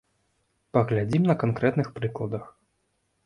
[0.77, 2.43] Паглядзім на канкрэтных прыкладах.